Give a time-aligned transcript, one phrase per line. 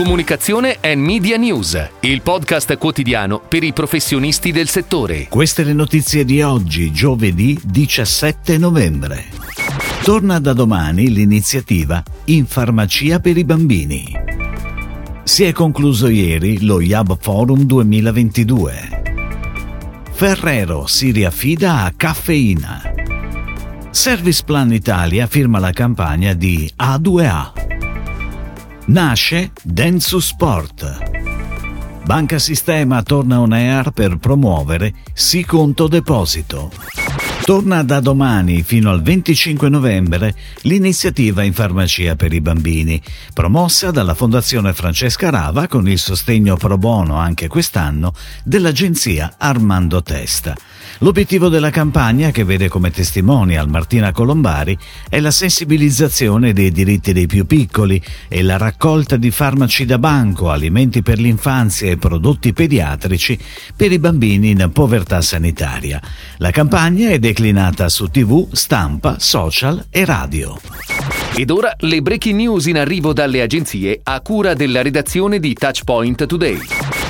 [0.00, 5.28] Comunicazione e Media News, il podcast quotidiano per i professionisti del settore.
[5.28, 9.26] Queste le notizie di oggi, giovedì 17 novembre.
[10.02, 14.10] Torna da domani l'iniziativa In farmacia per i bambini.
[15.22, 19.02] Si è concluso ieri lo IAB Forum 2022.
[20.12, 22.80] Ferrero si riaffida a caffeina.
[23.90, 27.59] Service Plan Italia firma la campagna di A2A.
[28.90, 30.98] Nasce Densu Sport.
[32.04, 36.72] Banca Sistema torna on air per promuovere Sì Conto Deposito.
[37.44, 43.00] Torna da domani fino al 25 novembre l'iniziativa in farmacia per i bambini,
[43.32, 50.56] promossa dalla Fondazione Francesca Rava con il sostegno pro bono anche quest'anno dell'agenzia Armando Testa.
[51.02, 54.76] L'obiettivo della campagna, che vede come testimonial Martina Colombari,
[55.08, 60.50] è la sensibilizzazione dei diritti dei più piccoli e la raccolta di farmaci da banco,
[60.50, 63.38] alimenti per l'infanzia e prodotti pediatrici
[63.74, 66.02] per i bambini in povertà sanitaria.
[66.36, 70.60] La campagna è declinata su tv, stampa, social e radio.
[71.34, 76.26] Ed ora le breaking news in arrivo dalle agenzie a cura della redazione di Touchpoint
[76.26, 76.58] Today.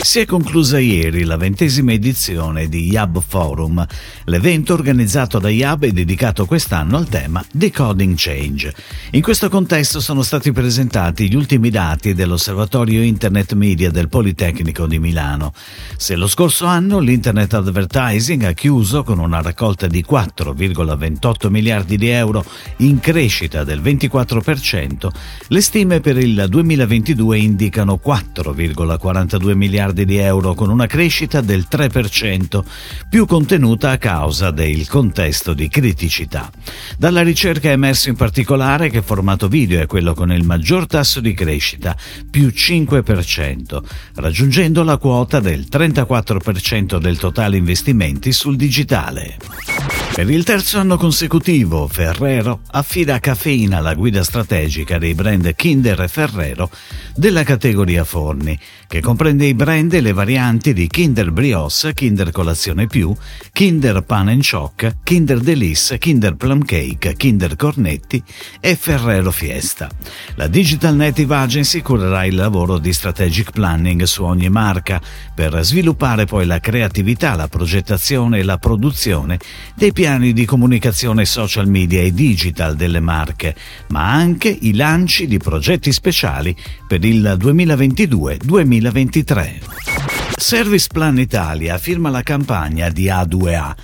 [0.00, 3.84] Si è conclusa ieri la ventesima edizione di Yab Forum.
[4.24, 8.74] L'evento organizzato da Yab è dedicato quest'anno al tema Decoding Change.
[9.12, 14.98] In questo contesto sono stati presentati gli ultimi dati dell'Osservatorio Internet Media del Politecnico di
[14.98, 15.52] Milano.
[15.96, 22.08] Se lo scorso anno l'Internet Advertising ha chiuso con una raccolta di 4,28 miliardi di
[22.08, 22.44] euro
[22.78, 25.08] in crescita del 24%,
[25.48, 31.66] le stime per il 2022 indicano 4,42 miliardi miliardi di euro con una crescita del
[31.70, 32.62] 3%,
[33.08, 36.50] più contenuta a causa del contesto di criticità.
[36.96, 41.20] Dalla ricerca è emerso in particolare che formato video è quello con il maggior tasso
[41.20, 41.96] di crescita,
[42.30, 43.82] più 5%,
[44.14, 50.03] raggiungendo la quota del 34% del totale investimenti sul digitale.
[50.14, 56.02] Per il terzo anno consecutivo, Ferrero affida a Caffeina la guida strategica dei brand Kinder
[56.02, 56.70] e Ferrero
[57.16, 62.86] della categoria forni, che comprende i brand e le varianti di Kinder Brioche, Kinder Colazione
[62.86, 63.12] Più,
[63.52, 68.22] Kinder Pan and Choc, Kinder Delice, Kinder Plum Cake, Kinder Cornetti
[68.60, 69.90] e Ferrero Fiesta.
[70.36, 75.00] La Digital Native Agency curerà il lavoro di strategic planning su ogni marca
[75.34, 79.40] per sviluppare poi la creatività, la progettazione e la produzione
[79.74, 83.56] dei piani piani di comunicazione social media e digital delle marche,
[83.88, 86.54] ma anche i lanci di progetti speciali
[86.86, 90.03] per il 2022-2023.
[90.36, 93.74] Service Plan Italia firma la campagna di A2A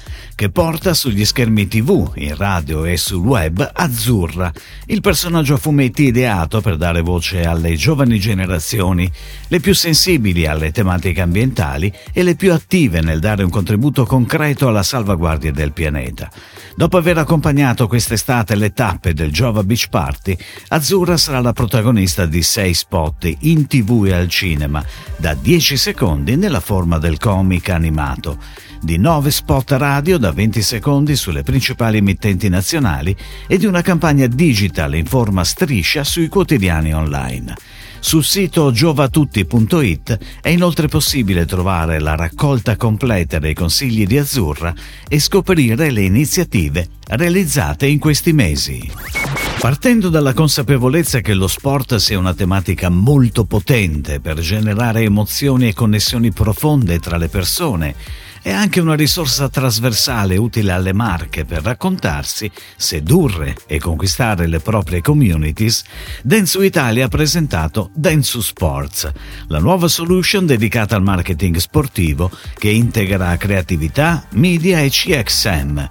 [0.41, 4.51] che porta sugli schermi TV, in radio e sul web Azzurra,
[4.87, 9.11] il personaggio a fumetti ideato per dare voce alle giovani generazioni,
[9.49, 14.67] le più sensibili alle tematiche ambientali e le più attive nel dare un contributo concreto
[14.67, 16.31] alla salvaguardia del pianeta.
[16.75, 20.35] Dopo aver accompagnato quest'estate le tappe del Jova Beach Party,
[20.69, 24.83] Azzurra sarà la protagonista di sei spot in TV e al cinema,
[25.19, 28.37] da 10 secondi nella forma del comic animato,
[28.81, 33.17] di 9 spot radio da 20 secondi sulle principali emittenti nazionali
[33.47, 37.55] e di una campagna digital in forma striscia sui quotidiani online.
[38.01, 44.75] Sul sito giovatutti.it è inoltre possibile trovare la raccolta completa dei consigli di Azzurra
[45.07, 49.30] e scoprire le iniziative realizzate in questi mesi.
[49.61, 55.75] Partendo dalla consapevolezza che lo sport sia una tematica molto potente per generare emozioni e
[55.75, 57.95] connessioni profonde tra le persone,
[58.41, 65.03] è anche una risorsa trasversale utile alle marche per raccontarsi, sedurre e conquistare le proprie
[65.03, 65.85] communities,
[66.23, 69.13] Densu Italia ha presentato Densu Sports,
[69.49, 75.89] la nuova solution dedicata al marketing sportivo che integra creatività, media e CXM.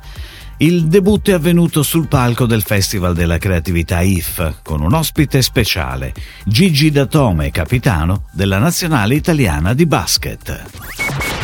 [0.62, 6.14] Il debutto è avvenuto sul palco del Festival della Creatività IF con un ospite speciale,
[6.44, 10.79] Gigi Datome, capitano della nazionale italiana di basket.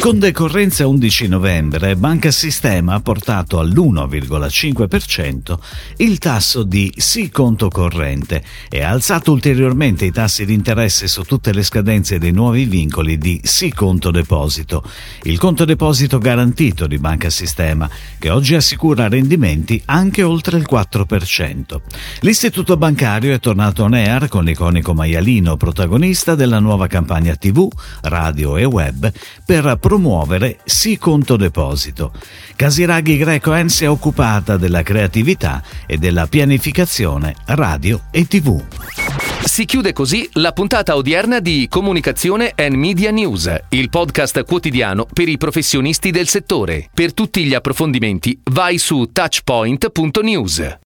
[0.05, 5.57] Con decorrenza 11 novembre, Banca Sistema ha portato all'1,5%
[5.97, 11.23] il tasso di sì conto corrente e ha alzato ulteriormente i tassi di interesse su
[11.23, 14.83] tutte le scadenze dei nuovi vincoli di sì conto deposito,
[15.23, 21.81] il conto deposito garantito di Banca Sistema, che oggi assicura rendimenti anche oltre il 4%.
[22.19, 27.67] L'istituto bancario è tornato on air con l'iconico maialino protagonista della nuova campagna TV,
[28.01, 29.11] radio e web
[29.43, 29.65] per
[29.95, 32.11] promuovere Sì Conto Deposito.
[32.57, 38.61] Casiraghi Greco En è occupata della creatività e della pianificazione radio e tv.
[39.45, 45.29] Si chiude così la puntata odierna di Comunicazione and Media News, il podcast quotidiano per
[45.29, 46.89] i professionisti del settore.
[46.93, 50.79] Per tutti gli approfondimenti vai su touchpoint.news.